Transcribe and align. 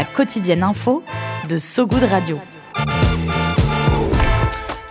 La 0.00 0.06
quotidienne 0.06 0.62
info 0.62 1.04
de 1.46 1.58
So 1.58 1.86
Good 1.86 2.04
Radio. 2.04 2.38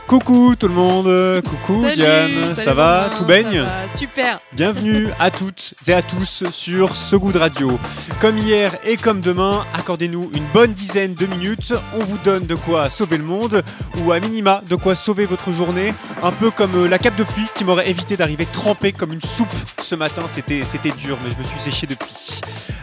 Coucou 0.06 0.56
tout 0.56 0.68
le 0.68 0.74
monde, 0.76 1.42
coucou 1.42 1.82
Salut, 1.82 1.96
Diane, 1.96 2.32
salut 2.50 2.56
ça 2.56 2.74
va 2.76 3.04
Romain, 3.06 3.18
Tout 3.18 3.26
baigne 3.26 3.58
ça 3.58 3.66
va, 3.66 3.98
Super. 3.98 4.40
Bienvenue 4.54 5.08
à 5.20 5.32
toutes 5.32 5.74
et 5.88 5.94
à 5.94 6.04
tous 6.04 6.44
sur 6.52 6.90
de 6.90 7.38
radio. 7.40 7.80
Comme 8.22 8.38
hier 8.38 8.76
et 8.86 8.98
comme 8.98 9.20
demain, 9.20 9.66
accordez-nous 9.74 10.30
une 10.36 10.46
bonne 10.54 10.74
dizaine 10.74 11.16
de 11.16 11.26
minutes. 11.26 11.74
On 11.96 12.04
vous 12.04 12.20
donne 12.20 12.46
de 12.46 12.54
quoi 12.54 12.92
sauver 12.92 13.18
le 13.18 13.24
monde 13.24 13.64
ou 14.04 14.12
à 14.12 14.20
minima 14.20 14.62
de 14.70 14.76
quoi 14.76 14.94
sauver 14.94 15.26
votre 15.26 15.52
journée. 15.52 15.96
Un 16.22 16.32
peu 16.32 16.52
comme 16.52 16.76
euh, 16.76 16.88
la 16.88 17.00
cape 17.00 17.16
de 17.16 17.24
pluie 17.24 17.48
qui 17.56 17.64
m'aurait 17.64 17.90
évité 17.90 18.16
d'arriver 18.16 18.46
trempé 18.46 18.92
comme 18.92 19.12
une 19.12 19.22
soupe 19.22 19.48
ce 19.82 19.96
matin. 19.96 20.26
C'était, 20.28 20.64
c'était 20.66 20.92
dur, 20.92 21.18
mais 21.24 21.32
je 21.32 21.40
me 21.40 21.44
suis 21.44 21.60
séché 21.60 21.88
depuis. 21.88 22.42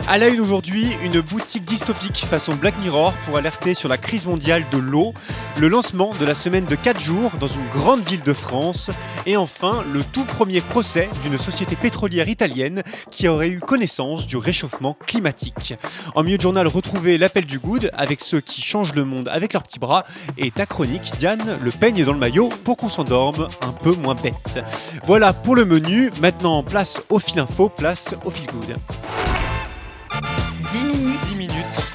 À 0.09 0.18
la 0.18 0.28
une 0.28 0.41
aujourd'hui, 0.41 0.96
une 1.02 1.20
boutique 1.20 1.64
dystopique 1.64 2.27
façon 2.27 2.54
Black 2.54 2.74
Mirror 2.80 3.12
pour 3.24 3.37
alerter 3.37 3.74
sur 3.74 3.88
la 3.88 3.98
crise 3.98 4.24
mondiale 4.24 4.64
de 4.70 4.78
l'eau. 4.78 5.14
Le 5.59 5.66
lancement 5.66 6.12
de 6.20 6.24
la 6.24 6.34
semaine 6.34 6.64
de 6.64 6.77
4 6.77 7.00
jours 7.00 7.32
dans 7.40 7.48
une 7.48 7.66
grande 7.71 8.06
ville 8.06 8.23
de 8.23 8.32
France. 8.32 8.90
Et 9.24 9.37
enfin, 9.37 9.82
le 9.93 10.04
tout 10.04 10.24
premier 10.24 10.60
procès 10.60 11.09
d'une 11.23 11.38
société 11.38 11.74
pétrolière 11.74 12.29
italienne 12.29 12.84
qui 13.10 13.26
aurait 13.26 13.48
eu 13.48 13.59
connaissance 13.59 14.29
du 14.29 14.37
réchauffement 14.37 14.96
climatique. 15.06 15.74
En 16.15 16.23
milieu 16.23 16.37
de 16.37 16.43
journal, 16.43 16.68
retrouvez 16.68 17.18
l'appel 17.18 17.45
du 17.45 17.59
good 17.59 17.90
avec 17.93 18.21
ceux 18.21 18.40
qui 18.40 18.62
changent 18.62 18.95
le 18.95 19.04
monde 19.04 19.28
avec 19.28 19.54
leurs 19.54 19.65
petits 19.65 19.80
bras. 19.80 20.04
Et 20.38 20.52
ta 20.52 20.66
chronique, 20.66 21.15
Diane, 21.18 21.59
le 21.60 21.71
peigne 21.73 22.04
dans 22.04 22.12
le 22.12 22.18
maillot 22.18 22.51
pour 22.62 22.76
qu'on 22.76 22.88
s'endorme 22.88 23.49
un 23.60 23.73
peu 23.73 23.93
moins 23.93 24.15
bête. 24.15 24.60
Voilà 25.04 25.32
pour 25.32 25.56
le 25.56 25.65
menu. 25.65 26.12
Maintenant, 26.21 26.62
place 26.62 27.02
au 27.09 27.18
fil 27.18 27.40
info, 27.40 27.68
place 27.68 28.15
au 28.24 28.30
fil 28.30 28.46
good. 28.46 28.76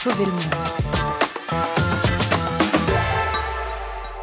Sauver 0.01 0.25
le 0.25 0.31
monde. 0.31 0.41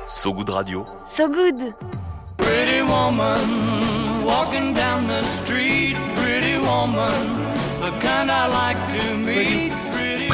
So 0.08 0.32
Good 0.32 0.50
Radio. 0.50 0.86
So 1.06 1.28
Good 1.28 1.74
Pretty 2.36 2.82
woman 2.82 4.24
walking 4.24 4.74
down 4.74 5.06
the 5.06 5.22
street. 5.22 5.96
Pretty 6.16 6.58
woman, 6.58 7.14
the 7.80 7.92
kind 8.00 8.28
I 8.30 8.46
like 8.48 8.80
to 8.96 9.16
meet. 9.16 9.77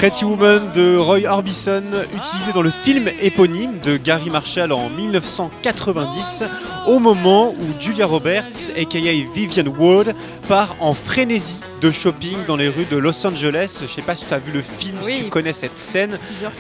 Pretty 0.05 0.27
Woman 0.27 0.71
de 0.75 0.99
Roy 0.99 1.21
Orbison, 1.27 1.83
utilisé 2.15 2.53
dans 2.53 2.61
le 2.61 2.71
film 2.71 3.09
éponyme 3.23 3.79
de 3.79 3.97
Gary 3.97 4.29
Marshall 4.29 4.71
en 4.71 4.91
1990, 4.91 6.45
au 6.87 6.99
moment 6.99 7.53
où 7.55 7.81
Julia 7.81 8.05
Roberts, 8.05 8.71
aka 8.79 8.99
Vivian 9.35 9.65
Ward, 9.79 10.15
part 10.47 10.77
en 10.81 10.93
frénésie 10.93 11.61
de 11.81 11.91
shopping 11.91 12.37
dans 12.47 12.57
les 12.57 12.69
rues 12.69 12.85
de 12.91 12.99
Los 12.99 13.27
Angeles. 13.27 13.79
Je 13.81 13.87
sais 13.87 14.03
pas 14.03 14.15
si 14.15 14.27
tu 14.27 14.35
as 14.35 14.39
vu 14.39 14.53
le 14.53 14.61
film, 14.61 14.99
Oui. 15.07 15.17
si 15.17 15.25
tu 15.25 15.31
connais 15.31 15.55
cette 15.55 15.79
scène 15.79 16.19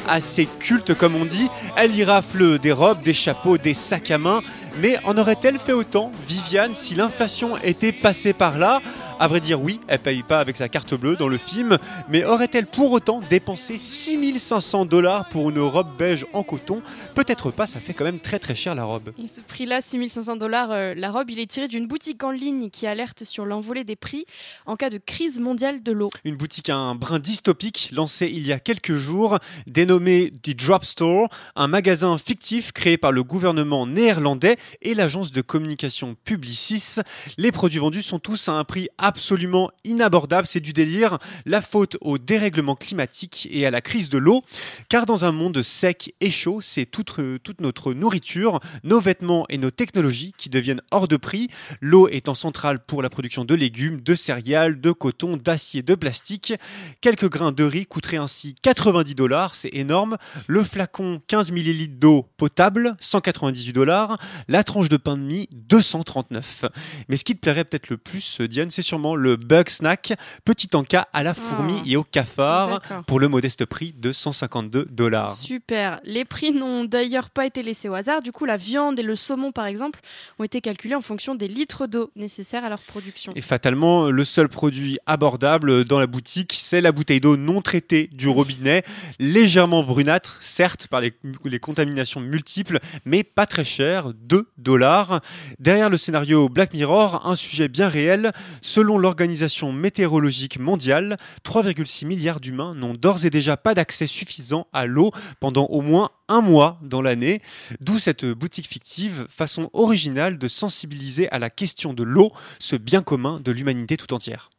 assez 0.09 0.48
culte 0.59 0.95
comme 0.95 1.15
on 1.15 1.27
dit. 1.27 1.50
Elle 1.77 1.95
y 1.95 2.03
rafle 2.03 2.59
des 2.59 2.72
robes, 2.72 3.03
des 3.03 3.12
chapeaux, 3.12 3.59
des 3.59 3.75
sacs 3.75 4.11
à 4.11 4.17
main. 4.17 4.41
Mais 4.81 4.98
en 5.05 5.19
aurait-elle 5.19 5.59
fait 5.59 5.75
autant, 5.75 6.11
Viviane, 6.27 6.75
si 6.75 6.95
l'inflation 6.95 7.59
était 7.62 7.92
passée 7.92 8.32
par 8.32 8.59
là? 8.59 8.81
À 9.20 9.28
vrai 9.28 9.38
dire, 9.38 9.62
oui, 9.62 9.78
elle 9.86 10.00
paye 10.00 10.25
pas 10.25 10.41
avec 10.41 10.56
sa 10.56 10.69
carte 10.69 10.94
bleue 10.94 11.14
dans 11.14 11.28
le 11.28 11.38
film, 11.38 11.78
mais 12.08 12.25
aurait-elle 12.25 12.66
pour 12.66 12.91
autant 12.91 13.20
dépensé 13.30 13.78
6500 13.78 14.86
dollars 14.86 15.28
pour 15.28 15.50
une 15.50 15.60
robe 15.60 15.97
beige 15.97 16.26
en 16.32 16.42
coton? 16.42 16.82
Peut-être 17.14 17.52
pas, 17.52 17.66
ça 17.66 17.78
fait 17.78 17.94
quand 17.94 18.04
même 18.04 18.19
très 18.19 18.41
très 18.41 18.56
cher 18.56 18.75
la 18.75 18.82
robe. 18.82 19.12
Et 19.16 19.28
ce 19.28 19.41
prix-là, 19.41 19.80
6500 19.80 20.36
dollars, 20.36 20.72
euh, 20.72 20.94
la 20.97 21.12
robe, 21.12 21.30
il 21.30 21.38
est 21.38 21.47
tiré 21.47 21.69
d'une 21.69 21.86
boutique 21.86 22.25
en 22.25 22.32
ligne 22.32 22.70
qui 22.70 22.88
alerte 22.88 23.22
sur 23.22 23.44
l'envolée 23.44 23.84
des 23.84 23.94
prix 23.94 24.26
en 24.66 24.75
cas 24.75 24.91
de 24.91 24.98
crise 24.98 25.38
mondiale 25.38 25.82
de 25.82 25.92
l'eau. 25.92 26.10
Une 26.25 26.36
boutique 26.36 26.69
à 26.69 26.75
un 26.75 26.96
brin 26.96 27.20
dystopique 27.20 27.91
lancée 27.92 28.28
il 28.32 28.44
y 28.44 28.52
a 28.52 28.58
quelques 28.58 28.96
jours, 28.96 29.38
dénommée 29.69 30.32
The 30.42 30.56
Drop 30.56 30.84
Store, 30.84 31.28
un 31.54 31.69
magasin 31.69 32.19
fictif 32.19 32.72
créé 32.72 32.98
par 32.98 33.12
le 33.12 33.22
gouvernement 33.22 33.86
néerlandais 33.86 34.56
et 34.82 34.94
l'agence 34.94 35.31
de 35.31 35.41
communication 35.41 36.16
Publicis. 36.25 36.96
Les 37.38 37.52
produits 37.52 37.78
vendus 37.78 38.02
sont 38.02 38.19
tous 38.19 38.48
à 38.48 38.52
un 38.52 38.64
prix 38.64 38.88
absolument 39.14 39.70
inabordable, 39.84 40.44
c'est 40.44 40.58
du 40.58 40.72
délire, 40.72 41.19
la 41.47 41.60
faute 41.60 41.97
au 42.00 42.19
dérèglement 42.19 42.75
climatique 42.75 43.47
et 43.48 43.64
à 43.64 43.70
la 43.70 43.80
crise 43.80 44.08
de 44.08 44.19
l'eau, 44.19 44.42
car 44.88 45.06
dans 45.06 45.25
un 45.25 45.30
monde 45.30 45.62
sec 45.62 46.12
et 46.20 46.32
chaud, 46.32 46.60
c'est 46.60 46.84
toute, 46.84 47.20
toute 47.44 47.60
notre 47.60 47.94
nourriture, 47.94 48.58
nos 48.82 48.98
vêtements 48.98 49.47
et 49.48 49.56
nos 49.56 49.70
technologies 49.70 50.34
qui 50.36 50.50
deviennent 50.50 50.80
hors 50.91 51.06
de 51.06 51.16
prix, 51.16 51.47
l'eau 51.80 52.08
étant 52.08 52.34
centrale 52.34 52.80
pour 52.84 53.02
la 53.02 53.08
production 53.08 53.44
de 53.44 53.54
légumes, 53.54 54.00
de 54.00 54.16
céréales, 54.16 54.80
de 54.80 54.91
coton, 54.91 55.36
d'acier, 55.36 55.82
de 55.82 55.94
plastique. 55.94 56.52
Quelques 57.00 57.31
grains 57.31 57.52
de 57.52 57.62
riz 57.62 57.86
coûteraient 57.86 58.16
ainsi 58.16 58.56
90 58.62 59.14
dollars, 59.14 59.54
c'est 59.54 59.72
énorme. 59.75 60.16
Le 60.48 60.64
flacon 60.64 61.20
15 61.28 61.52
ml 61.52 62.00
d'eau 62.00 62.26
potable, 62.36 62.96
198 62.98 63.72
dollars. 63.72 64.19
La 64.48 64.64
tranche 64.64 64.88
de 64.88 64.96
pain 64.96 65.16
de 65.16 65.22
mie, 65.22 65.48
239. 65.52 66.64
Mais 67.08 67.16
ce 67.16 67.22
qui 67.22 67.36
te 67.36 67.41
plairait 67.41 67.64
peut-être 67.64 67.91
le 67.91 67.96
plus, 67.96 68.41
Diane, 68.41 68.70
c'est 68.70 68.82
sûrement 68.94 69.16
le 69.16 69.34
bug 69.34 69.69
snack, 69.71 70.12
petit 70.44 70.69
encas 70.75 71.09
à 71.12 71.25
la 71.25 71.34
fourmi 71.34 71.75
Ah. 71.81 71.82
et 71.84 71.97
au 71.97 72.05
cafard, 72.05 72.78
D'accord. 72.81 73.03
pour 73.06 73.19
le 73.19 73.27
modeste 73.27 73.65
prix 73.65 73.93
de 73.99 74.12
152 74.12 74.84
dollars. 74.88 75.34
Super. 75.34 75.99
Les 76.05 76.25
prix 76.25 76.53
n'ont 76.53 76.84
d'ailleurs 76.84 77.31
pas 77.31 77.44
été 77.44 77.65
laissés 77.65 77.88
au 77.88 77.94
hasard. 77.94 78.22
Du 78.22 78.31
coup, 78.31 78.44
la 78.44 78.56
viande 78.56 78.97
et 79.00 79.03
le 79.03 79.16
saumon, 79.16 79.50
par 79.50 79.66
exemple, 79.66 79.99
ont 80.38 80.44
été 80.44 80.60
calculés 80.60 80.94
en 80.94 81.00
fonction 81.03 81.34
des 81.34 81.49
litres 81.49 81.88
d'eau 81.88 82.12
nécessaires 82.15 82.65
à 82.65 82.69
leur 82.69 82.78
production. 82.84 83.32
Et 83.34 83.41
fatalement, 83.41 84.10
le 84.12 84.25
seul 84.25 84.49
produit 84.49 84.99
abordable 85.06 85.84
dans 85.84 85.99
la 85.99 86.06
boutique, 86.06 86.55
c'est 86.56 86.81
la 86.81 86.93
bouteille 86.93 87.21
d'eau 87.21 87.37
non 87.37 87.62
traitée 87.62 88.09
du 88.12 88.28
robinet, 88.28 88.84
légèrement 89.19 89.82
brunâtre, 89.82 90.37
certes, 90.41 90.87
par 90.87 91.00
les, 91.00 91.12
les 91.44 91.59
contaminations 91.59 92.21
multiples, 92.21 92.78
mais 93.05 93.25
pas 93.25 93.47
très 93.47 93.65
cher, 93.65 94.12
2 94.15 94.47
dollars. 94.56 95.21
Derrière 95.59 95.91
le 95.91 95.97
scénario 95.97 96.49
Black 96.49 96.72
Mirror, 96.75 97.26
un 97.26 97.34
sujet 97.34 97.66
bien 97.66 97.88
réel. 97.88 98.31
Selon 98.62 98.84
l'Organisation 98.84 99.72
météorologique 99.72 100.59
mondiale, 100.59 101.17
3,6 101.45 102.06
milliards 102.06 102.41
d'humains 102.41 102.75
n'ont 102.75 102.95
d'ores 102.95 103.25
et 103.25 103.31
déjà 103.31 103.56
pas 103.56 103.75
d'accès 103.75 104.06
suffisant 104.06 104.67
à 104.72 104.87
l'eau 104.87 105.11
pendant 105.41 105.65
au 105.67 105.81
moins 105.81 106.11
un 106.28 106.41
mois 106.41 106.78
dans 106.83 107.03
l'année. 107.03 107.41
D'où 107.81 107.99
cette 107.99 108.27
boutique 108.27 108.69
fictive, 108.69 109.27
façon 109.28 109.71
originale 109.73 110.39
de 110.39 110.49
sensibiliser 110.49 111.28
à 111.31 111.39
la 111.39 111.50
question 111.50 111.94
de 111.94 112.03
l'eau, 112.03 112.33
ce 112.59 112.77
bien 112.77 113.03
commun 113.03 113.41
de 113.41 113.50
l'humanité 113.50 113.97
tout 113.97 114.12
entière. 114.12 114.50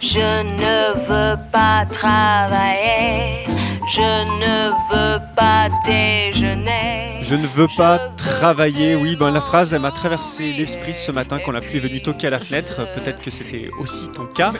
Je 0.00 0.42
ne 0.42 0.94
veux 1.08 1.36
pas 1.52 1.84
travailler, 1.92 3.44
je 3.88 4.00
ne 4.00 4.70
veux 4.90 5.20
pas 5.34 5.68
déjeuner. 5.86 7.18
Je 7.22 7.34
ne 7.34 7.46
veux 7.46 7.66
pas 7.76 7.98
travailler. 8.16 8.94
Oui, 8.94 9.16
ben 9.16 9.30
la 9.30 9.40
phrase, 9.40 9.74
elle 9.74 9.80
m'a 9.80 9.90
traversé 9.90 10.52
l'esprit 10.52 10.94
ce 10.94 11.10
matin 11.10 11.38
quand 11.44 11.52
la 11.52 11.60
pluie 11.60 11.76
est 11.76 11.80
venue 11.80 12.00
toquer 12.00 12.28
à 12.28 12.30
la 12.30 12.38
fenêtre. 12.38 12.86
Peut-être 12.94 13.20
que 13.20 13.30
c'était 13.30 13.70
aussi 13.78 14.08
ton 14.08 14.26
cas. 14.26 14.52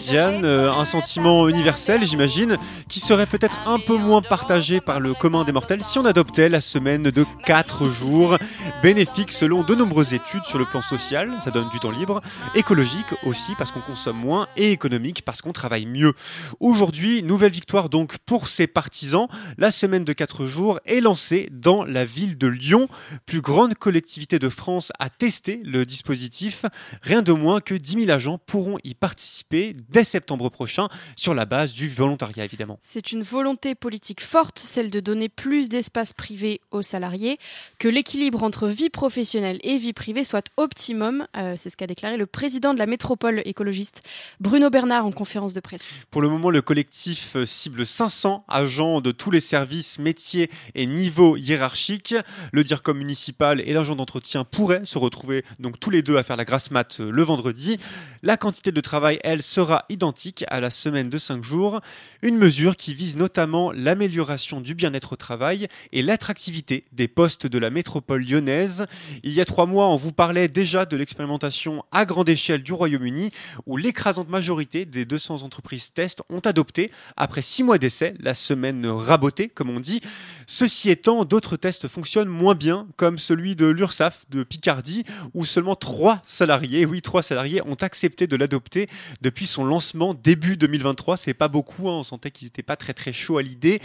Diane, 0.00 0.44
euh, 0.44 0.72
un 0.72 0.84
sentiment 0.84 1.48
universel, 1.48 2.04
j'imagine, 2.04 2.56
qui 2.88 3.00
serait 3.00 3.26
peut-être 3.26 3.60
un 3.66 3.78
peu 3.78 3.96
moins 3.96 4.22
partagé 4.22 4.80
par 4.80 4.98
le 4.98 5.14
commun 5.14 5.44
des 5.44 5.52
mortels 5.52 5.84
si 5.84 5.98
on 5.98 6.04
adoptait 6.04 6.48
la 6.48 6.60
semaine 6.60 7.04
de 7.04 7.24
4 7.44 7.88
jours, 7.88 8.38
bénéfique 8.82 9.30
selon 9.30 9.62
de 9.62 9.74
nombreuses 9.74 10.14
études 10.14 10.44
sur 10.44 10.58
le 10.58 10.64
plan 10.64 10.80
social, 10.80 11.36
ça 11.40 11.50
donne 11.50 11.68
du 11.68 11.78
temps 11.78 11.90
libre, 11.90 12.20
écologique 12.54 13.14
aussi 13.24 13.52
parce 13.56 13.70
qu'on 13.70 13.80
consomme 13.80 14.16
moins 14.16 14.48
et 14.56 14.72
économique 14.72 15.22
parce 15.24 15.42
qu'on 15.42 15.52
travaille 15.52 15.86
mieux. 15.86 16.12
Aujourd'hui, 16.60 17.22
nouvelle 17.22 17.52
victoire 17.52 17.88
donc 17.88 18.18
pour 18.26 18.48
ses 18.48 18.66
partisans. 18.76 19.28
La 19.56 19.70
semaine 19.70 20.04
de 20.04 20.12
4 20.12 20.26
4 20.26 20.46
jours 20.46 20.80
est 20.84 21.00
lancé 21.00 21.48
dans 21.52 21.84
la 21.84 22.04
ville 22.04 22.36
de 22.36 22.48
Lyon, 22.48 22.88
plus 23.26 23.40
grande 23.40 23.74
collectivité 23.74 24.40
de 24.40 24.48
France 24.48 24.90
à 24.98 25.08
tester 25.08 25.60
le 25.64 25.86
dispositif. 25.86 26.64
Rien 27.02 27.22
de 27.22 27.30
moins 27.32 27.60
que 27.60 27.74
10 27.74 28.06
000 28.06 28.10
agents 28.10 28.38
pourront 28.38 28.78
y 28.82 28.94
participer 28.94 29.76
dès 29.88 30.02
septembre 30.02 30.48
prochain 30.48 30.88
sur 31.14 31.32
la 31.32 31.44
base 31.44 31.72
du 31.72 31.88
volontariat 31.88 32.44
évidemment. 32.44 32.80
C'est 32.82 33.12
une 33.12 33.22
volonté 33.22 33.76
politique 33.76 34.20
forte, 34.20 34.58
celle 34.58 34.90
de 34.90 34.98
donner 34.98 35.28
plus 35.28 35.68
d'espace 35.68 36.12
privé 36.12 36.60
aux 36.72 36.82
salariés, 36.82 37.38
que 37.78 37.86
l'équilibre 37.86 38.42
entre 38.42 38.66
vie 38.66 38.90
professionnelle 38.90 39.60
et 39.62 39.78
vie 39.78 39.92
privée 39.92 40.24
soit 40.24 40.50
optimum. 40.56 41.28
Euh, 41.36 41.54
c'est 41.56 41.70
ce 41.70 41.76
qu'a 41.76 41.86
déclaré 41.86 42.16
le 42.16 42.26
président 42.26 42.74
de 42.74 42.80
la 42.80 42.86
métropole 42.86 43.42
écologiste, 43.44 44.02
Bruno 44.40 44.70
Bernard, 44.70 45.06
en 45.06 45.12
conférence 45.12 45.54
de 45.54 45.60
presse. 45.60 45.88
Pour 46.10 46.20
le 46.20 46.28
moment, 46.28 46.50
le 46.50 46.62
collectif 46.62 47.36
cible 47.44 47.86
500 47.86 48.44
agents 48.48 48.65
de 48.66 49.12
tous 49.12 49.30
les 49.30 49.38
services, 49.38 50.00
métiers 50.00 50.50
et 50.74 50.86
niveaux 50.86 51.36
hiérarchiques. 51.36 52.16
Le 52.50 52.64
DIRCOM 52.64 52.98
municipal 52.98 53.60
et 53.60 53.72
l'agent 53.72 53.94
d'entretien 53.94 54.42
pourraient 54.42 54.84
se 54.84 54.98
retrouver 54.98 55.44
donc 55.60 55.78
tous 55.78 55.90
les 55.90 56.02
deux 56.02 56.16
à 56.16 56.24
faire 56.24 56.36
la 56.36 56.44
grasse 56.44 56.72
mat 56.72 56.98
le 56.98 57.22
vendredi. 57.22 57.78
La 58.24 58.36
quantité 58.36 58.72
de 58.72 58.80
travail, 58.80 59.20
elle, 59.22 59.42
sera 59.42 59.84
identique 59.88 60.44
à 60.48 60.58
la 60.58 60.70
semaine 60.70 61.08
de 61.08 61.16
5 61.16 61.44
jours. 61.44 61.80
Une 62.22 62.36
mesure 62.36 62.76
qui 62.76 62.92
vise 62.92 63.16
notamment 63.16 63.70
l'amélioration 63.70 64.60
du 64.60 64.74
bien-être 64.74 65.12
au 65.12 65.16
travail 65.16 65.68
et 65.92 66.02
l'attractivité 66.02 66.86
des 66.90 67.06
postes 67.06 67.46
de 67.46 67.58
la 67.58 67.70
métropole 67.70 68.24
lyonnaise. 68.24 68.86
Il 69.22 69.32
y 69.32 69.40
a 69.40 69.44
trois 69.44 69.66
mois, 69.66 69.86
on 69.86 69.96
vous 69.96 70.12
parlait 70.12 70.48
déjà 70.48 70.86
de 70.86 70.96
l'expérimentation 70.96 71.84
à 71.92 72.04
grande 72.04 72.28
échelle 72.28 72.64
du 72.64 72.72
Royaume-Uni, 72.72 73.30
où 73.66 73.76
l'écrasante 73.76 74.28
majorité 74.28 74.86
des 74.86 75.04
200 75.04 75.44
entreprises 75.44 75.92
test 75.92 76.22
ont 76.30 76.40
adopté, 76.40 76.90
après 77.16 77.42
six 77.42 77.62
mois 77.62 77.78
d'essai, 77.78 78.14
la 78.18 78.34
semaine 78.34 78.55
rabotée, 78.86 79.48
comme 79.48 79.70
on 79.70 79.80
dit. 79.80 80.00
Ceci 80.46 80.90
étant, 80.90 81.24
d'autres 81.24 81.56
tests 81.56 81.88
fonctionnent 81.88 82.28
moins 82.28 82.54
bien, 82.54 82.86
comme 82.96 83.18
celui 83.18 83.56
de 83.56 83.66
l'URSAF 83.66 84.24
de 84.30 84.42
Picardie, 84.42 85.04
où 85.34 85.44
seulement 85.44 85.74
trois 85.74 86.22
salariés, 86.26 86.86
oui, 86.86 87.02
trois 87.02 87.22
salariés 87.22 87.60
ont 87.66 87.74
accepté 87.74 88.26
de 88.26 88.36
l'adopter 88.36 88.88
depuis 89.22 89.46
son 89.46 89.64
lancement 89.64 90.14
début 90.14 90.56
2023. 90.56 91.16
C'est 91.16 91.34
pas 91.34 91.48
beaucoup, 91.48 91.88
hein, 91.88 91.98
on 91.98 92.02
sentait 92.04 92.30
qu'ils 92.30 92.46
n'étaient 92.46 92.62
pas 92.62 92.76
très 92.76 92.94
très 92.94 93.12
chauds 93.12 93.38
à 93.38 93.42
l'idée. 93.42 93.80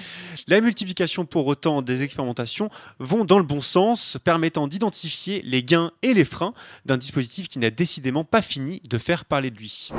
La 0.47 0.61
multiplication 0.61 1.25
pour 1.25 1.47
autant 1.47 1.81
des 1.81 2.03
expérimentations 2.03 2.69
vont 2.99 3.25
dans 3.25 3.37
le 3.37 3.43
bon 3.43 3.61
sens, 3.61 4.17
permettant 4.23 4.67
d'identifier 4.67 5.41
les 5.43 5.63
gains 5.63 5.91
et 6.01 6.13
les 6.13 6.25
freins 6.25 6.53
d'un 6.85 6.97
dispositif 6.97 7.47
qui 7.47 7.59
n'a 7.59 7.69
décidément 7.69 8.23
pas 8.23 8.41
fini 8.41 8.81
de 8.89 8.97
faire 8.97 9.25
parler 9.25 9.51
de 9.51 9.57
lui. 9.57 9.89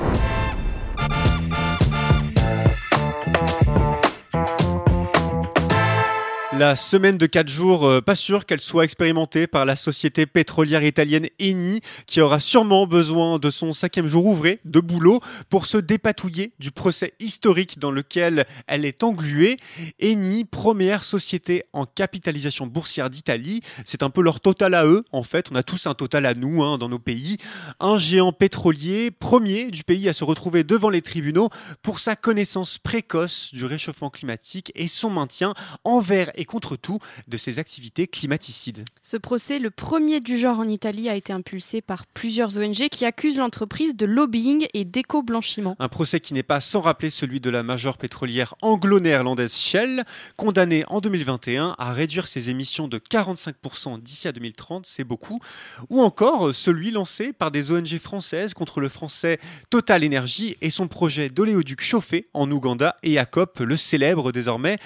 La 6.63 6.77
semaine 6.77 7.19
de 7.19 7.27
4 7.27 7.49
jours, 7.49 7.89
euh, 7.89 8.01
pas 8.01 8.15
sûr 8.15 8.47
qu'elle 8.47 8.61
soit 8.61 8.85
expérimentée 8.85 9.49
par 9.49 9.65
la 9.65 9.75
société 9.75 10.27
pétrolière 10.27 10.85
italienne 10.85 11.27
Eni, 11.41 11.81
qui 12.07 12.21
aura 12.21 12.39
sûrement 12.39 12.87
besoin 12.87 13.41
de 13.41 13.51
son 13.51 13.73
cinquième 13.73 14.07
jour 14.07 14.27
ouvré 14.27 14.61
de 14.65 14.79
boulot 14.79 15.19
pour 15.49 15.67
se 15.67 15.77
dépatouiller 15.77 16.53
du 16.61 16.71
procès 16.71 17.15
historique 17.19 17.81
dans 17.81 17.91
lequel 17.91 18.47
elle 18.69 18.85
est 18.85 19.03
engluée. 19.03 19.57
Eni, 20.01 20.45
première 20.45 21.03
société 21.03 21.65
en 21.73 21.85
capitalisation 21.85 22.69
boursière 22.69 23.11
d'Italie, 23.11 23.61
c'est 23.85 24.05
un 24.05 24.11
peu 24.11 24.23
leur 24.23 24.39
total 24.39 24.75
à 24.75 24.87
eux, 24.87 25.03
en 25.11 25.25
fait, 25.25 25.49
on 25.51 25.57
a 25.57 25.65
tous 25.65 25.89
un 25.89 25.95
total 25.95 26.27
à 26.27 26.35
nous 26.35 26.63
hein, 26.63 26.79
dans 26.79 26.89
nos 26.89 27.01
pays. 27.01 27.39
Un 27.81 27.99
géant 27.99 28.33
pétrolier, 28.33 29.11
premier 29.11 29.73
du 29.73 29.83
pays 29.83 30.09
à 30.09 30.13
se 30.13 30.23
retrouver 30.23 30.63
devant 30.63 30.91
les 30.91 31.03
tribunaux 31.03 31.49
pour 31.83 31.99
sa 31.99 32.15
connaissance 32.15 32.79
précoce 32.79 33.51
du 33.53 33.65
réchauffement 33.65 34.11
climatique 34.11 34.71
et 34.77 34.87
son 34.87 35.11
maintien 35.11 35.55
envers 35.83 36.31
et 36.37 36.45
contre 36.53 36.77
tout 36.77 36.99
de 37.29 37.39
ces 37.39 37.59
activités 37.59 38.07
climaticides. 38.07 38.85
Ce 39.01 39.17
procès, 39.17 39.59
le 39.59 39.71
premier 39.71 40.21
du 40.21 40.37
genre 40.37 40.59
en 40.59 40.69
Italie, 40.69 41.09
a 41.09 41.17
été 41.17 41.33
impulsé 41.33 41.81
par 41.81 42.05
plusieurs 42.05 42.59
ONG 42.59 42.91
qui 42.91 43.07
accusent 43.07 43.39
l'entreprise 43.39 43.97
de 43.97 44.05
lobbying 44.05 44.67
et 44.75 44.85
d'éco-blanchiment. 44.85 45.77
Un 45.79 45.89
procès 45.89 46.21
qui 46.21 46.35
n'est 46.35 46.43
pas 46.43 46.61
sans 46.61 46.83
rappeler 46.83 47.09
celui 47.09 47.41
de 47.41 47.49
la 47.49 47.63
majeure 47.63 47.97
pétrolière 47.97 48.55
anglo-néerlandaise 48.61 49.55
Shell, 49.55 50.05
condamnée 50.37 50.85
en 50.89 51.01
2021 51.01 51.75
à 51.79 51.95
réduire 51.95 52.29
ses 52.29 52.51
émissions 52.51 52.87
de 52.87 52.99
45% 52.99 54.03
d'ici 54.03 54.29
à 54.29 54.33
2030, 54.33 54.85
c'est 54.85 55.05
beaucoup, 55.05 55.41
ou 55.89 56.03
encore 56.03 56.55
celui 56.55 56.91
lancé 56.91 57.33
par 57.33 57.51
des 57.51 57.71
ONG 57.71 57.99
françaises 57.99 58.53
contre 58.53 58.81
le 58.81 58.91
français 58.91 59.39
Total 59.71 60.05
Energy 60.05 60.59
et 60.61 60.69
son 60.69 60.87
projet 60.87 61.31
d'oléoduc 61.31 61.81
chauffé 61.81 62.29
en 62.35 62.51
Ouganda 62.51 62.97
et 63.03 63.19
à 63.19 63.25
COP, 63.25 63.61
le 63.61 63.79
célèbre 63.79 64.33
désormais, 64.33 64.77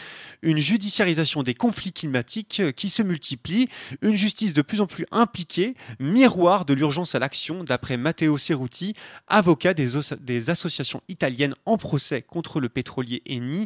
une 0.43 0.59
judiciarisation 0.59 1.43
des 1.43 1.56
conflits 1.57 1.93
climatiques 1.93 2.63
qui 2.77 2.89
se 2.89 3.03
multiplient, 3.03 3.69
une 4.03 4.15
justice 4.15 4.53
de 4.53 4.63
plus 4.63 4.81
en 4.81 4.87
plus 4.87 5.07
impliquée, 5.11 5.75
miroir 5.99 6.65
de 6.65 6.75
l'urgence 6.75 7.15
à 7.15 7.19
l'action, 7.19 7.65
d'après 7.65 7.97
Matteo 7.97 8.39
Cerruti, 8.39 8.95
avocat 9.27 9.75
des, 9.75 9.89
des, 10.21 10.51
associations 10.51 11.03
italiennes 11.09 11.55
en 11.65 11.77
procès 11.77 12.23
contre 12.23 12.61
le 12.61 12.69
pétrolier 12.69 13.23
Eni. 13.29 13.65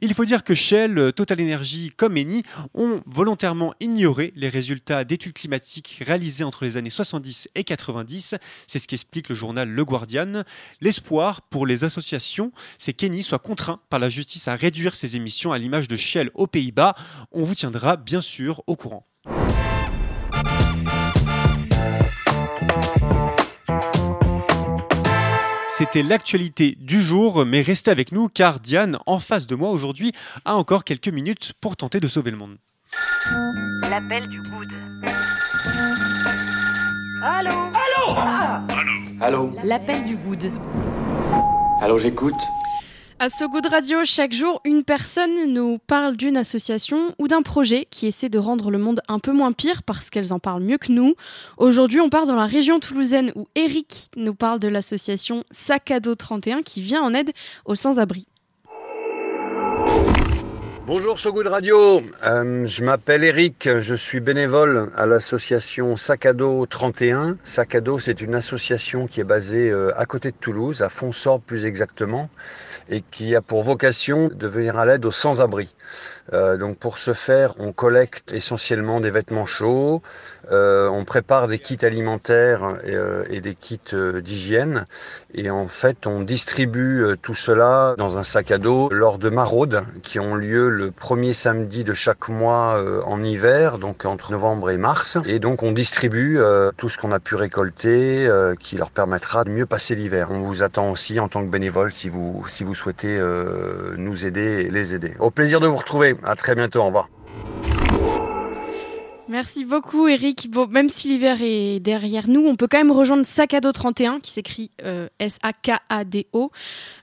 Il 0.00 0.14
faut 0.14 0.24
dire 0.24 0.44
que 0.44 0.54
Shell, 0.54 1.12
Total 1.14 1.40
Energy 1.40 1.90
comme 1.96 2.16
Eni 2.16 2.42
ont 2.74 3.02
volontairement 3.06 3.74
ignoré 3.80 4.32
les 4.36 4.48
résultats 4.48 5.04
d'études 5.04 5.32
climatiques 5.32 6.02
réalisées 6.04 6.44
entre 6.44 6.64
les 6.64 6.76
années 6.76 6.90
70 6.90 7.48
et 7.54 7.64
90. 7.64 8.34
C'est 8.66 8.78
ce 8.78 8.86
qu'explique 8.86 9.28
le 9.28 9.34
journal 9.34 9.68
Le 9.68 9.84
Guardian. 9.84 10.44
L'espoir 10.80 11.42
pour 11.42 11.66
les 11.66 11.84
associations, 11.84 12.52
c'est 12.78 12.92
qu'Eni 12.92 13.22
soit 13.22 13.38
contraint 13.38 13.80
par 13.88 13.98
la 13.98 14.08
justice 14.08 14.48
à 14.48 14.54
réduire 14.54 14.94
ses 14.94 15.16
émissions 15.16 15.52
à 15.52 15.58
l'image 15.58 15.88
de 15.88 15.96
Shell 15.96 16.30
aux 16.34 16.46
Pays-Bas. 16.46 16.94
On 17.32 17.42
vous 17.42 17.54
tiendra 17.54 17.96
bien 17.96 18.20
sûr 18.20 18.62
au 18.66 18.76
courant. 18.76 19.06
C'était 25.68 26.02
l'actualité 26.02 26.76
du 26.78 27.00
jour, 27.00 27.46
mais 27.46 27.62
restez 27.62 27.90
avec 27.90 28.12
nous 28.12 28.28
car 28.28 28.60
Diane, 28.60 28.98
en 29.06 29.18
face 29.18 29.46
de 29.46 29.54
moi 29.54 29.70
aujourd'hui, 29.70 30.12
a 30.44 30.54
encore 30.54 30.84
quelques 30.84 31.08
minutes 31.08 31.54
pour 31.58 31.74
tenter 31.76 32.00
de 32.00 32.06
sauver 32.06 32.30
le 32.30 32.36
monde. 32.36 32.58
L'appel 33.88 34.28
du 34.28 34.42
good. 34.42 34.68
Allô 37.22 37.50
Allô 37.50 38.14
ah 38.18 38.66
Allô 39.20 39.52
L'appel 39.64 40.04
du 40.04 40.16
good. 40.16 40.50
Allô, 41.80 41.96
j'écoute. 41.96 42.34
À 43.22 43.28
So 43.28 43.50
Good 43.50 43.66
Radio, 43.66 43.98
chaque 44.06 44.32
jour, 44.32 44.62
une 44.64 44.82
personne 44.82 45.52
nous 45.52 45.76
parle 45.76 46.16
d'une 46.16 46.38
association 46.38 47.14
ou 47.18 47.28
d'un 47.28 47.42
projet 47.42 47.86
qui 47.90 48.06
essaie 48.06 48.30
de 48.30 48.38
rendre 48.38 48.70
le 48.70 48.78
monde 48.78 49.02
un 49.08 49.18
peu 49.18 49.30
moins 49.30 49.52
pire 49.52 49.82
parce 49.82 50.08
qu'elles 50.08 50.32
en 50.32 50.38
parlent 50.38 50.62
mieux 50.62 50.78
que 50.78 50.90
nous. 50.90 51.16
Aujourd'hui, 51.58 52.00
on 52.00 52.08
part 52.08 52.24
dans 52.24 52.34
la 52.34 52.46
région 52.46 52.80
toulousaine 52.80 53.30
où 53.36 53.46
Eric 53.56 54.10
nous 54.16 54.32
parle 54.34 54.58
de 54.58 54.68
l'association 54.68 55.44
Sac 55.50 55.90
à 55.90 56.00
dos 56.00 56.14
31 56.14 56.62
qui 56.62 56.80
vient 56.80 57.02
en 57.02 57.12
aide 57.12 57.32
aux 57.66 57.74
sans-abri. 57.74 58.26
Bonjour 60.86 61.20
So 61.20 61.30
Good 61.30 61.46
Radio, 61.46 62.00
euh, 62.24 62.64
je 62.64 62.82
m'appelle 62.82 63.22
Eric, 63.22 63.68
je 63.80 63.94
suis 63.94 64.18
bénévole 64.18 64.90
à 64.96 65.04
l'association 65.04 65.98
Sac 65.98 66.24
à 66.24 66.32
dos 66.32 66.64
31. 66.64 67.36
Sac 67.42 67.74
à 67.74 67.80
dos, 67.82 67.98
c'est 67.98 68.22
une 68.22 68.34
association 68.34 69.06
qui 69.06 69.20
est 69.20 69.24
basée 69.24 69.70
euh, 69.70 69.92
à 70.00 70.06
côté 70.06 70.30
de 70.30 70.36
Toulouse, 70.36 70.80
à 70.80 70.88
Fonsorbe 70.88 71.42
plus 71.42 71.66
exactement 71.66 72.30
et 72.88 73.02
qui 73.08 73.36
a 73.36 73.42
pour 73.42 73.62
vocation 73.62 74.30
de 74.34 74.46
venir 74.48 74.76
à 74.76 74.84
l'aide 74.84 75.04
aux 75.04 75.12
sans-abri. 75.12 75.76
Euh, 76.32 76.56
donc 76.56 76.76
pour 76.78 76.98
ce 76.98 77.12
faire, 77.12 77.54
on 77.58 77.70
collecte 77.72 78.32
essentiellement 78.32 79.00
des 79.00 79.12
vêtements 79.12 79.46
chauds, 79.46 80.02
on 80.50 81.04
prépare 81.04 81.46
des 81.46 81.60
kits 81.60 81.78
alimentaires 81.82 82.62
et, 83.30 83.40
des 83.40 83.54
kits 83.54 83.78
d'hygiène 83.94 84.86
et 85.32 85.48
en 85.48 85.68
fait 85.68 86.08
on 86.08 86.22
distribue 86.22 87.04
tout 87.22 87.34
cela 87.34 87.94
dans 87.98 88.18
un 88.18 88.24
sac 88.24 88.50
à 88.50 88.58
dos 88.58 88.88
lors 88.90 89.18
de 89.18 89.30
maraudes 89.30 89.84
qui 90.02 90.18
ont 90.18 90.34
lieu 90.34 90.68
premier 90.88 91.34
samedi 91.34 91.84
de 91.84 91.94
chaque 91.94 92.28
mois 92.28 92.76
euh, 92.78 93.02
en 93.04 93.22
hiver, 93.22 93.78
donc 93.78 94.04
entre 94.04 94.32
novembre 94.32 94.70
et 94.70 94.78
mars. 94.78 95.18
Et 95.26 95.38
donc 95.38 95.62
on 95.62 95.72
distribue 95.72 96.38
tout 96.76 96.88
ce 96.88 96.98
qu'on 96.98 97.12
a 97.12 97.20
pu 97.20 97.34
récolter 97.34 98.28
qui 98.58 98.76
leur 98.76 98.90
permettra 98.90 99.44
de 99.44 99.50
mieux 99.50 99.66
passer 99.66 99.94
l'hiver. 99.94 100.28
On 100.30 100.40
vous 100.40 100.62
attend 100.62 100.90
aussi 100.90 101.20
en 101.20 101.28
tant 101.28 101.44
que 101.44 101.50
bénévole 101.50 101.92
si 101.92 102.08
vous, 102.08 102.44
si 102.48 102.64
vous 102.64 102.74
souhaitez 102.74 103.20
nous 103.96 104.24
aider 104.24 104.64
et 104.66 104.70
les 104.70 104.94
aider. 104.94 105.14
Au 105.18 105.30
plaisir 105.30 105.60
de 105.60 105.66
vous 105.66 105.76
retrouver. 105.76 106.16
À 106.24 106.36
très 106.36 106.54
bientôt. 106.54 106.80
Au 106.80 106.86
revoir. 106.86 107.08
Merci 109.30 109.64
beaucoup 109.64 110.08
Eric. 110.08 110.48
Même 110.70 110.88
si 110.88 111.06
l'hiver 111.06 111.36
est 111.40 111.78
derrière 111.78 112.26
nous, 112.26 112.44
on 112.44 112.56
peut 112.56 112.66
quand 112.68 112.78
même 112.78 112.90
rejoindre 112.90 113.24
Sacado 113.24 113.70
31 113.70 114.18
qui 114.18 114.32
s'écrit 114.32 114.72
euh, 114.82 115.06
S-A-K-A-D-O. 115.20 116.50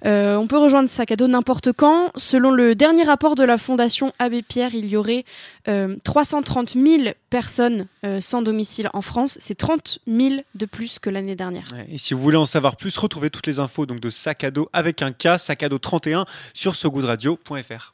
Euh, 0.06 0.36
on 0.36 0.46
peut 0.46 0.58
rejoindre 0.58 0.90
Sacado 0.90 1.30
n'importe 1.30 1.72
quand. 1.72 2.12
Selon 2.18 2.52
le 2.52 2.76
dernier 2.76 3.04
rapport 3.04 3.36
de 3.36 3.46
la 3.46 3.58
Fondation 3.58 4.12
Abbé 4.20 4.42
Pierre, 4.42 4.76
il 4.76 4.88
y 4.88 4.98
aurait 4.98 5.24
euh, 5.70 5.96
330 6.04 6.74
000 6.74 7.14
personnes 7.30 7.88
euh, 8.04 8.20
sans 8.20 8.42
domicile 8.42 8.90
en 8.94 9.02
France. 9.02 9.38
C'est 9.40 9.56
30 9.56 10.00
000 10.06 10.42
de 10.54 10.66
plus 10.66 11.00
que 11.00 11.10
l'année 11.10 11.38
dernière. 11.38 11.70
Et 11.90 11.98
si 11.98 12.14
vous 12.14 12.20
voulez 12.20 12.36
en 12.36 12.46
savoir 12.46 12.76
plus, 12.76 12.98
retrouvez 12.98 13.30
toutes 13.30 13.48
les 13.48 13.60
infos 13.60 13.86
donc 13.86 14.02
de 14.02 14.10
Sacado 14.10 14.70
avec 14.74 15.02
un 15.02 15.14
K, 15.14 15.40
Sacado 15.40 15.80
31 15.80 16.26
sur 16.54 16.76
sogoodradio.fr. 16.76 17.94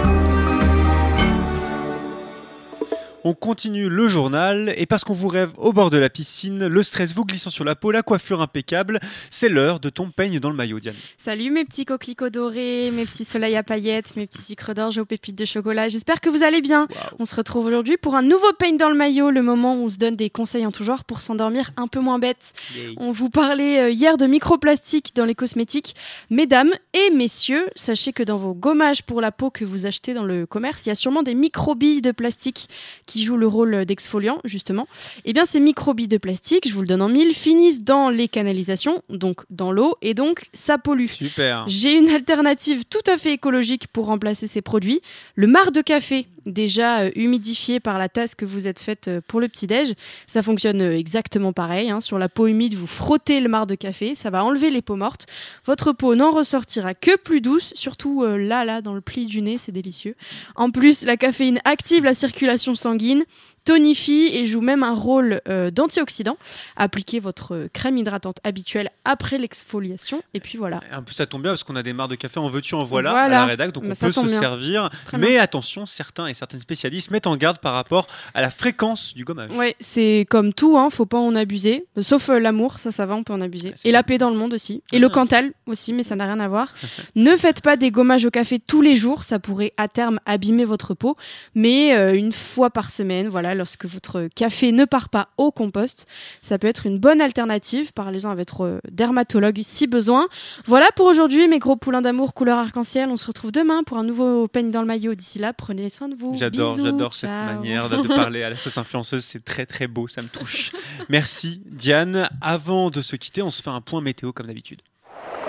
On 3.23 3.35
continue 3.35 3.87
le 3.87 4.07
journal 4.07 4.73
et 4.77 4.87
parce 4.87 5.03
qu'on 5.03 5.13
vous 5.13 5.27
rêve 5.27 5.51
au 5.57 5.73
bord 5.73 5.91
de 5.91 5.97
la 5.97 6.09
piscine, 6.09 6.65
le 6.65 6.81
stress 6.81 7.13
vous 7.13 7.23
glissant 7.23 7.51
sur 7.51 7.63
la 7.63 7.75
peau, 7.75 7.91
la 7.91 8.01
coiffure 8.01 8.41
impeccable, 8.41 8.99
c'est 9.29 9.47
l'heure 9.47 9.79
de 9.79 9.89
ton 9.89 10.09
peigne 10.09 10.39
dans 10.39 10.49
le 10.49 10.55
maillot, 10.55 10.79
Diane. 10.79 10.95
Salut 11.17 11.51
mes 11.51 11.63
petits 11.63 11.85
coquelicots 11.85 12.31
dorés, 12.31 12.89
mes 12.89 13.05
petits 13.05 13.23
soleils 13.23 13.55
à 13.55 13.61
paillettes, 13.61 14.15
mes 14.15 14.25
petits 14.25 14.41
sucres 14.41 14.73
d'orge 14.73 14.97
aux 14.97 15.05
pépites 15.05 15.37
de 15.37 15.45
chocolat. 15.45 15.87
J'espère 15.87 16.19
que 16.19 16.29
vous 16.29 16.41
allez 16.41 16.61
bien. 16.61 16.87
On 17.19 17.25
se 17.25 17.35
retrouve 17.35 17.67
aujourd'hui 17.67 17.97
pour 17.97 18.15
un 18.15 18.23
nouveau 18.23 18.51
peigne 18.57 18.77
dans 18.77 18.89
le 18.89 18.95
maillot, 18.95 19.29
le 19.29 19.43
moment 19.43 19.75
où 19.75 19.85
on 19.85 19.89
se 19.89 19.97
donne 19.97 20.15
des 20.15 20.31
conseils 20.31 20.65
en 20.65 20.71
tout 20.71 20.83
genre 20.83 21.03
pour 21.03 21.21
s'endormir 21.21 21.73
un 21.77 21.87
peu 21.87 21.99
moins 21.99 22.17
bête. 22.17 22.53
On 22.97 23.11
vous 23.11 23.29
parlait 23.29 23.81
euh, 23.81 23.89
hier 23.91 24.17
de 24.17 24.25
microplastique 24.25 25.15
dans 25.15 25.25
les 25.25 25.35
cosmétiques. 25.35 25.93
Mesdames 26.31 26.71
et 26.93 27.11
messieurs, 27.11 27.67
sachez 27.75 28.13
que 28.13 28.23
dans 28.23 28.37
vos 28.37 28.55
gommages 28.55 29.03
pour 29.03 29.21
la 29.21 29.31
peau 29.31 29.51
que 29.51 29.63
vous 29.63 29.85
achetez 29.85 30.15
dans 30.15 30.25
le 30.25 30.47
commerce, 30.47 30.87
il 30.87 30.89
y 30.89 30.91
a 30.91 30.95
sûrement 30.95 31.21
des 31.21 31.35
microbilles 31.35 32.01
de 32.01 32.11
plastique 32.11 32.67
qui 33.10 33.10
jouent 33.17 33.37
le 33.37 33.47
rôle 33.47 33.85
d'exfoliant, 33.85 34.39
justement. 34.43 34.87
Eh 35.25 35.33
bien, 35.33 35.45
ces 35.45 35.59
microbilles 35.59 36.07
de 36.07 36.17
plastique, 36.17 36.67
je 36.67 36.73
vous 36.73 36.81
le 36.81 36.87
donne 36.87 37.01
en 37.01 37.09
mille, 37.09 37.33
finissent 37.33 37.83
dans 37.83 38.09
les 38.09 38.27
canalisations, 38.27 39.01
donc 39.09 39.41
dans 39.49 39.71
l'eau, 39.71 39.95
et 40.01 40.13
donc 40.13 40.49
ça 40.53 40.77
pollue. 40.77 41.07
Super. 41.07 41.65
J'ai 41.67 41.93
une 41.93 42.09
alternative 42.09 42.85
tout 42.85 43.11
à 43.11 43.17
fait 43.17 43.33
écologique 43.33 43.87
pour 43.87 44.05
remplacer 44.05 44.47
ces 44.47 44.61
produits. 44.61 45.01
Le 45.35 45.47
marc 45.47 45.71
de 45.71 45.81
café, 45.81 46.27
déjà 46.45 47.01
euh, 47.01 47.11
humidifié 47.15 47.79
par 47.79 47.97
la 47.99 48.09
tasse 48.09 48.35
que 48.35 48.45
vous 48.45 48.67
êtes 48.67 48.79
faite 48.79 49.07
euh, 49.07 49.21
pour 49.27 49.39
le 49.39 49.47
petit-déj. 49.47 49.93
Ça 50.27 50.41
fonctionne 50.41 50.81
euh, 50.81 50.97
exactement 50.97 51.53
pareil. 51.53 51.89
hein. 51.89 52.01
Sur 52.01 52.17
la 52.17 52.29
peau 52.29 52.47
humide, 52.47 52.73
vous 52.73 52.87
frottez 52.87 53.39
le 53.39 53.49
marc 53.49 53.67
de 53.67 53.75
café. 53.75 54.15
Ça 54.15 54.29
va 54.29 54.43
enlever 54.43 54.69
les 54.69 54.81
peaux 54.81 54.95
mortes. 54.95 55.27
Votre 55.65 55.91
peau 55.91 56.15
n'en 56.15 56.31
ressortira 56.31 56.93
que 56.93 57.15
plus 57.17 57.41
douce, 57.41 57.73
surtout 57.75 58.23
là, 58.23 58.65
là, 58.65 58.81
dans 58.81 58.93
le 58.93 59.01
pli 59.01 59.25
du 59.25 59.41
nez. 59.41 59.57
C'est 59.57 59.71
délicieux. 59.71 60.15
En 60.55 60.71
plus, 60.71 61.03
la 61.03 61.17
caféine 61.17 61.59
active 61.65 62.03
la 62.03 62.13
circulation 62.13 62.75
sanguine 62.75 63.23
tonifie 63.65 64.29
et 64.33 64.45
joue 64.45 64.61
même 64.61 64.83
un 64.83 64.93
rôle 64.93 65.41
euh, 65.47 65.71
d'antioxydant. 65.71 66.37
Appliquez 66.75 67.19
votre 67.19 67.67
crème 67.73 67.97
hydratante 67.97 68.37
habituelle 68.43 68.89
après 69.05 69.37
l'exfoliation 69.37 70.21
et 70.33 70.39
puis 70.39 70.57
voilà. 70.57 70.79
Un 70.91 71.01
peu 71.03 71.13
ça 71.13 71.25
tombe 71.25 71.41
bien 71.43 71.51
parce 71.51 71.63
qu'on 71.63 71.75
a 71.75 71.83
des 71.83 71.93
marques 71.93 72.11
de 72.11 72.15
café 72.15 72.39
en 72.39 72.47
veux-tu 72.47 72.75
en 72.75 72.83
voilà, 72.83 73.11
Voilà. 73.11 73.25
à 73.25 73.29
la 73.29 73.45
rédac, 73.45 73.71
donc 73.71 73.83
Bah, 73.85 73.93
on 74.01 74.05
peut 74.05 74.11
se 74.11 74.19
bien. 74.25 74.39
servir. 74.39 74.89
Très 75.05 75.17
Mais 75.17 75.31
bien. 75.31 75.41
attention, 75.41 75.85
certains 75.85 76.27
et 76.27 76.33
certaines 76.33 76.59
spécialistes 76.59 77.11
mettent 77.11 77.27
en 77.27 77.37
garde 77.37 77.59
par 77.59 77.73
rapport 77.73 78.07
à 78.33 78.41
la 78.41 78.49
fréquence 78.49 79.13
du 79.13 79.25
gommage. 79.25 79.51
Ouais, 79.55 79.75
c'est 79.79 80.25
comme 80.29 80.53
tout, 80.53 80.77
hein, 80.77 80.89
faut 80.89 81.05
pas 81.05 81.19
en 81.19 81.35
abuser. 81.35 81.85
Sauf 82.01 82.29
euh, 82.29 82.39
l'amour, 82.39 82.79
ça, 82.79 82.91
ça 82.91 83.05
va, 83.05 83.15
on 83.15 83.23
peut 83.23 83.33
en 83.33 83.41
abuser. 83.41 83.73
Et 83.83 83.91
la 83.91 84.03
paix 84.03 84.17
dans 84.17 84.29
le 84.29 84.35
monde 84.37 84.53
aussi. 84.53 84.81
Et 84.91 84.99
le 84.99 85.09
cantal 85.09 85.51
aussi, 85.67 85.93
mais 85.93 86.03
ça 86.03 86.15
n'a 86.15 86.25
rien 86.25 86.39
à 86.39 86.47
voir. 86.47 86.73
ne 87.15 87.35
faites 87.37 87.61
pas 87.61 87.77
des 87.77 87.91
gommages 87.91 88.25
au 88.25 88.31
café 88.31 88.59
tous 88.59 88.81
les 88.81 88.95
jours, 88.95 89.23
ça 89.23 89.39
pourrait 89.39 89.73
à 89.77 89.87
terme 89.87 90.19
abîmer 90.25 90.65
votre 90.65 90.93
peau. 90.93 91.15
Mais 91.55 91.95
euh, 91.95 92.13
une 92.15 92.31
fois 92.31 92.69
par 92.69 92.89
semaine, 92.89 93.27
voilà, 93.29 93.50
lorsque 93.55 93.85
votre 93.85 94.27
café 94.35 94.71
ne 94.71 94.85
part 94.85 95.09
pas 95.09 95.29
au 95.37 95.51
compost, 95.51 96.05
ça 96.41 96.57
peut 96.57 96.67
être 96.67 96.85
une 96.85 96.99
bonne 96.99 97.21
alternative. 97.21 97.93
Parlez-en 97.93 98.29
avec 98.29 98.41
votre 98.41 98.81
dermatologue 98.91 99.61
si 99.63 99.87
besoin. 99.87 100.27
Voilà 100.65 100.87
pour 100.95 101.05
aujourd'hui, 101.05 101.47
mes 101.47 101.59
gros 101.59 101.75
poulains 101.75 102.01
d'amour 102.01 102.33
couleur 102.33 102.57
arc-en-ciel. 102.57 103.09
On 103.09 103.17
se 103.17 103.27
retrouve 103.27 103.51
demain 103.51 103.83
pour 103.83 103.97
un 103.97 104.03
nouveau 104.03 104.47
peigne 104.47 104.71
dans 104.71 104.81
le 104.81 104.87
maillot. 104.87 105.15
D'ici 105.15 105.39
là, 105.39 105.53
prenez 105.53 105.89
soin 105.89 106.09
de 106.09 106.15
vous. 106.15 106.35
J'adore, 106.37 106.75
j'adore 106.75 107.13
cette 107.13 107.29
manière 107.29 107.89
de, 107.89 107.97
de 107.97 108.07
parler 108.15 108.43
à 108.43 108.49
la 108.49 108.57
sauce 108.57 108.77
influenceuse. 108.77 109.23
C'est 109.23 109.45
très 109.45 109.65
très 109.65 109.87
beau, 109.87 110.07
ça 110.07 110.21
me 110.21 110.27
touche. 110.27 110.71
Merci 111.09 111.61
Diane. 111.65 112.29
Avant 112.41 112.89
de 112.89 113.01
se 113.01 113.15
quitter, 113.15 113.41
on 113.41 113.51
se 113.51 113.61
fait 113.61 113.69
un 113.69 113.81
point 113.81 114.01
météo 114.01 114.31
comme 114.31 114.47
d'habitude. 114.47 114.81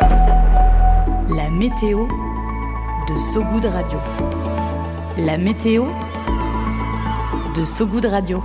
La 0.01 1.51
météo 1.51 2.07
de 3.09 3.17
Sogoud 3.17 3.65
Radio. 3.65 3.99
La 5.19 5.39
météo 5.39 5.87
de 7.55 7.65
Sogoud 7.65 8.05
Radio. 8.07 8.43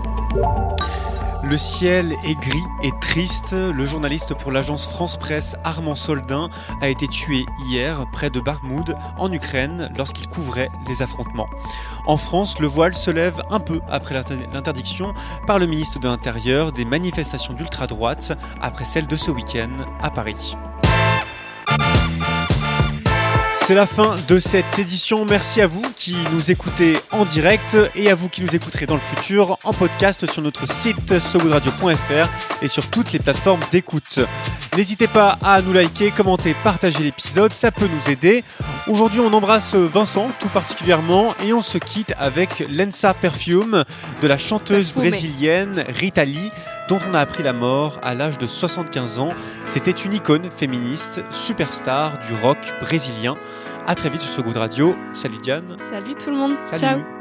Le 1.44 1.58
ciel 1.58 2.14
est 2.26 2.36
gris 2.36 2.64
et 2.84 2.92
triste. 3.00 3.54
Le 3.54 3.86
journaliste 3.86 4.34
pour 4.34 4.52
l'agence 4.52 4.86
France 4.86 5.18
Presse 5.18 5.56
Armand 5.64 5.96
Soldin 5.96 6.50
a 6.82 6.90
été 6.90 7.08
tué 7.08 7.46
hier 7.70 8.06
près 8.12 8.30
de 8.30 8.40
Barmoud 8.40 8.96
en 9.18 9.32
Ukraine 9.32 9.90
lorsqu'il 9.98 10.28
couvrait 10.28 10.70
les 10.88 11.02
affrontements. 11.02 11.48
En 12.06 12.18
France, 12.18 12.60
le 12.60 12.68
voile 12.68 12.94
se 12.94 13.12
lève 13.12 13.42
un 13.50 13.60
peu 13.60 13.80
après 13.90 14.14
l'inter- 14.14 14.48
l'interdiction 14.54 15.14
par 15.46 15.60
le 15.60 15.68
ministre 15.68 16.00
de 16.00 16.08
l'Intérieur 16.08 16.72
des 16.72 16.86
manifestations 16.86 17.54
d'ultra-droite 17.54 18.38
après 18.62 18.86
celle 18.86 19.08
de 19.08 19.16
ce 19.16 19.32
week-end 19.32 19.86
à 20.02 20.10
Paris. 20.10 20.56
C'est 23.68 23.76
la 23.76 23.86
fin 23.86 24.16
de 24.30 24.40
cette 24.40 24.80
édition. 24.80 25.26
Merci 25.30 25.60
à 25.60 25.68
vous 25.68 25.82
qui 25.98 26.16
nous 26.32 26.52
écoutez 26.52 26.94
en 27.12 27.26
direct 27.26 27.76
et 27.96 28.10
à 28.10 28.16
vous 28.16 28.30
qui 28.30 28.42
nous 28.42 28.56
écouterez 28.56 28.86
dans 28.86 28.96
le 28.96 29.02
futur 29.02 29.60
en 29.66 29.74
podcast 29.74 30.26
sur 30.26 30.42
notre 30.42 30.72
site 30.72 31.20
sogoodradio.fr 31.20 32.30
et 32.62 32.70
sur 32.70 32.88
toutes 32.88 33.12
les 33.12 33.20
plateformes 33.20 33.60
d'écoute. 33.70 34.20
N'hésitez 34.78 35.10
pas 35.10 35.38
à 35.44 35.62
nous 35.62 35.74
liker, 35.74 36.12
commenter, 36.12 36.56
partager 36.64 37.04
l'épisode, 37.04 37.52
ça 37.52 37.70
peut 37.72 37.90
nous 37.94 38.10
aider. 38.10 38.46
Aujourd'hui, 38.88 39.20
on 39.20 39.34
embrasse 39.34 39.76
Vincent 39.76 40.32
tout 40.40 40.48
particulièrement 40.48 41.36
et 41.46 41.52
on 41.52 41.62
se 41.62 41.78
quitte 41.78 42.14
avec 42.18 42.64
Lensa 42.70 43.14
Perfume 43.16 43.84
de 44.22 44.28
la 44.28 44.38
chanteuse 44.38 44.94
brésilienne 44.94 45.84
Rita 45.90 46.24
Lee 46.24 46.52
dont 46.88 47.00
on 47.10 47.14
a 47.14 47.20
appris 47.20 47.44
la 47.44 47.54
mort 47.54 48.00
à 48.02 48.14
l'âge 48.14 48.38
de 48.38 48.48
75 48.48 49.20
ans. 49.20 49.34
C'était 49.66 49.92
une 49.92 50.14
icône 50.14 50.50
féministe, 50.52 51.24
superstar 51.32 52.20
du 52.20 52.34
rock 52.36 52.58
brésilien. 52.80 53.38
À 53.88 53.96
très 53.96 54.10
vite 54.10 54.22
sur 54.22 54.32
ce 54.32 54.42
goût 54.42 54.54
de 54.54 54.60
radio. 54.60 54.96
Salut 55.14 55.38
Diane. 55.38 55.76
Salut 55.78 56.16
tout 56.16 56.30
le 56.30 56.36
monde. 56.36 56.56
Salut. 56.66 56.82
Ciao. 56.82 57.17